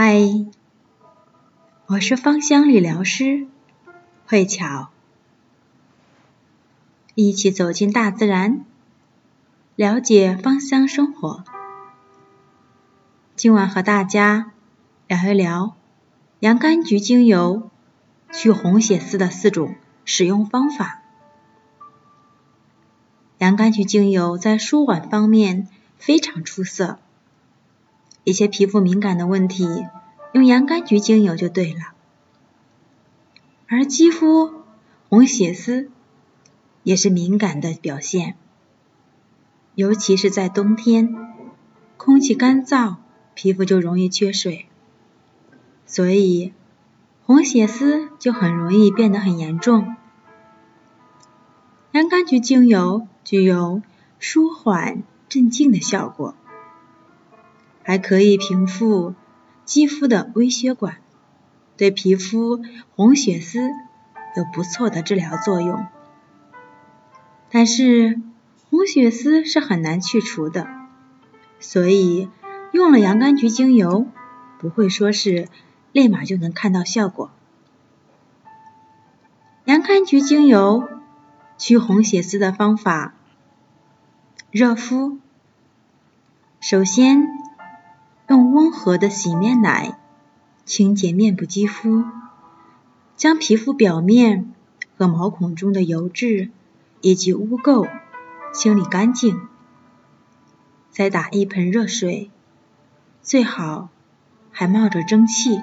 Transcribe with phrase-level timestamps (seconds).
[0.00, 0.46] 嗨，
[1.86, 3.48] 我是芳香理疗师
[4.28, 4.90] 慧巧，
[7.16, 8.64] 一起走进大自然，
[9.74, 11.42] 了解芳香生活。
[13.34, 14.52] 今晚和大家
[15.08, 15.74] 聊一聊
[16.38, 17.68] 洋甘菊精油
[18.30, 19.74] 去红血丝的四种
[20.04, 21.02] 使用方法。
[23.38, 25.66] 洋甘菊精油在舒缓方面
[25.98, 27.00] 非常出色。
[28.28, 29.66] 一些皮肤敏感的问题，
[30.32, 31.94] 用洋甘菊精油就对了。
[33.66, 34.52] 而肌肤
[35.08, 35.90] 红血丝
[36.82, 38.36] 也是敏感的表现，
[39.74, 41.16] 尤其是在冬天，
[41.96, 42.96] 空气干燥，
[43.32, 44.66] 皮肤就容易缺水，
[45.86, 46.52] 所以
[47.24, 49.96] 红血丝就很容易变得很严重。
[51.92, 53.80] 洋甘菊精油具有
[54.18, 56.34] 舒缓镇静的效果。
[57.88, 59.14] 还可以平复
[59.64, 60.98] 肌肤的微血管，
[61.78, 62.60] 对皮肤
[62.94, 63.60] 红血丝
[64.36, 65.86] 有不错的治疗作用。
[67.48, 68.20] 但是
[68.68, 70.68] 红血丝是很难去除的，
[71.60, 72.28] 所以
[72.72, 74.06] 用了洋甘菊精油
[74.58, 75.48] 不会说是
[75.92, 77.30] 立马就能看到效果。
[79.64, 80.86] 洋甘菊精油
[81.56, 83.14] 去红血丝的方法：
[84.50, 85.16] 热敷，
[86.60, 87.37] 首先。
[88.28, 89.98] 用温和的洗面奶
[90.66, 92.04] 清洁面部肌肤，
[93.16, 94.52] 将皮肤表面
[94.98, 96.50] 和毛孔中的油脂
[97.00, 97.88] 以及污垢
[98.52, 99.40] 清理干净。
[100.90, 102.30] 再打一盆热水，
[103.22, 103.88] 最好
[104.50, 105.62] 还冒着蒸汽。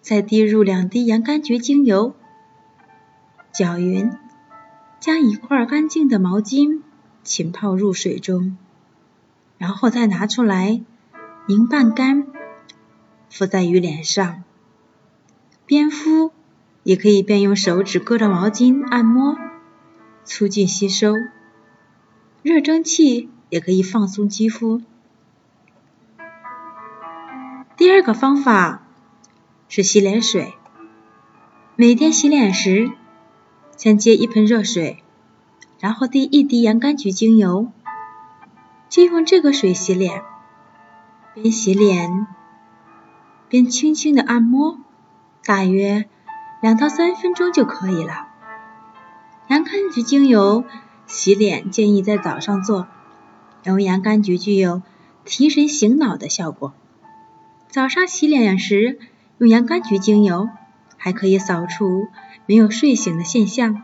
[0.00, 2.14] 再滴入两滴洋甘菊精油，
[3.52, 4.12] 搅匀，
[5.00, 6.82] 将一块干净的毛巾
[7.24, 8.56] 浸泡入水中，
[9.58, 10.82] 然后再拿出来。
[11.46, 12.26] 拧拌干，
[13.28, 14.44] 敷在鱼脸上，
[15.66, 16.32] 边敷
[16.84, 19.36] 也可以边用手指勾着毛巾按摩，
[20.24, 21.12] 促进吸收。
[22.42, 24.80] 热蒸汽也可以放松肌肤。
[27.76, 28.82] 第二个方法
[29.68, 30.54] 是洗脸水，
[31.76, 32.90] 每天洗脸时，
[33.76, 35.02] 先接一盆热水，
[35.78, 37.70] 然后滴一滴洋甘菊精油，
[38.88, 40.22] 就用这个水洗脸。
[41.34, 42.28] 边洗脸
[43.48, 44.78] 边轻轻的按摩，
[45.44, 46.08] 大约
[46.62, 48.28] 两到三分钟就可以了。
[49.48, 50.64] 洋甘菊精油
[51.08, 52.86] 洗脸建议在早上做，
[53.64, 54.80] 因为洋甘菊具有
[55.24, 56.72] 提神醒脑的效果。
[57.68, 59.00] 早上洗脸时
[59.38, 60.48] 用洋甘菊精油，
[60.96, 62.06] 还可以扫除
[62.46, 63.82] 没有睡醒的现象，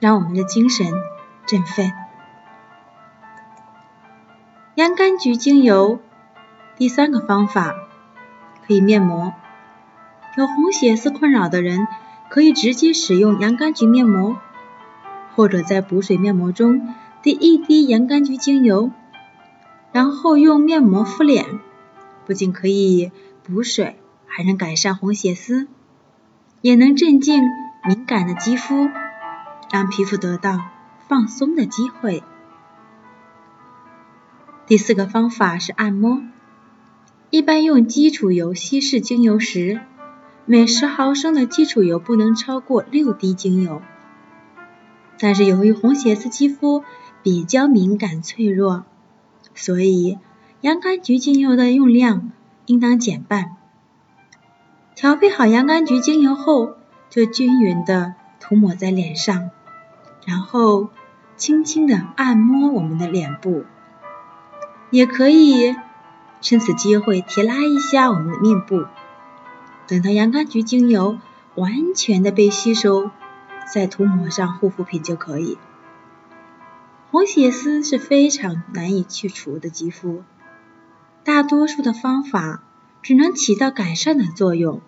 [0.00, 0.92] 让我们的精神
[1.46, 1.92] 振奋。
[4.74, 6.00] 洋甘菊精油。
[6.82, 7.76] 第三个方法
[8.66, 9.32] 可以面膜，
[10.36, 11.86] 有红血丝困扰的人
[12.28, 14.36] 可以直接使用洋甘菊面膜，
[15.36, 18.90] 或者在补水面膜中滴一滴洋甘菊精油，
[19.92, 21.60] 然后用面膜敷脸，
[22.26, 23.12] 不仅可以
[23.44, 25.68] 补水，还能改善红血丝，
[26.62, 27.44] 也能镇静
[27.86, 28.90] 敏感的肌肤，
[29.70, 30.58] 让皮肤得到
[31.06, 32.24] 放松的机会。
[34.66, 36.20] 第四个方法是按摩。
[37.32, 39.80] 一般用基础油稀释精油时，
[40.44, 43.80] 每十毫升的基础油不能超过六滴精油。
[45.18, 46.84] 但是由于红血丝肌肤
[47.22, 48.84] 比较敏感脆弱，
[49.54, 50.18] 所以
[50.60, 52.32] 洋甘菊精油的用量
[52.66, 53.56] 应当减半。
[54.94, 56.74] 调配好洋甘菊精油后，
[57.08, 59.48] 就均匀的涂抹在脸上，
[60.26, 60.90] 然后
[61.38, 63.64] 轻轻的按摩我们的脸部，
[64.90, 65.74] 也可以。
[66.42, 68.84] 趁此机会提拉一下我们的面部，
[69.86, 71.18] 等到洋甘菊精油
[71.54, 73.12] 完全的被吸收，
[73.72, 75.56] 再涂抹上护肤品就可以。
[77.12, 80.24] 红血丝是非常难以去除的肌肤，
[81.22, 82.64] 大多数的方法
[83.02, 84.80] 只能起到改善的作用，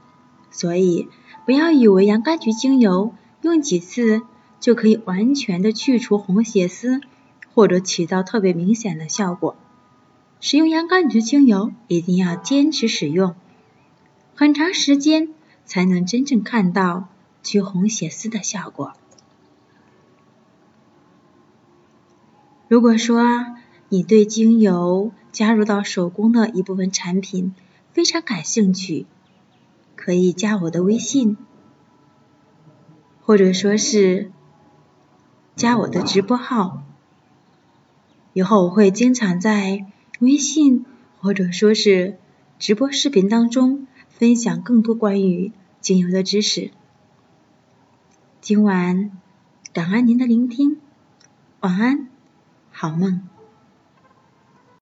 [0.51, 1.09] 所以
[1.47, 4.23] 不要以为洋甘菊精油用几次
[4.59, 7.01] 就可以完全的去除红血丝，
[7.55, 9.55] 或者起到特别明显的效果。
[10.45, 13.35] 使用洋甘菊精油一定要坚持使用，
[14.35, 15.31] 很长时间
[15.65, 17.09] 才能真正看到
[17.43, 18.93] 去红血丝的效果。
[22.69, 23.25] 如果说
[23.89, 27.55] 你对精油加入到手工的一部分产品
[27.95, 29.07] 非常感兴趣，
[29.97, 31.39] 可以加我的微信，
[33.23, 34.31] 或者说是
[35.57, 36.83] 加我的直播号，
[38.35, 39.87] 以后我会经常在。
[40.21, 40.85] 微信
[41.19, 42.19] 或者说是
[42.59, 46.71] 直播视频当中分享更多关于精油的知识。
[48.41, 49.11] 今晚
[49.73, 50.79] 感恩您的聆听，
[51.61, 52.09] 晚安，
[52.71, 53.34] 好梦。